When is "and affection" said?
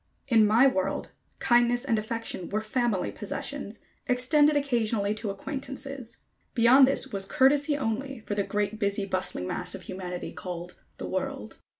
1.85-2.49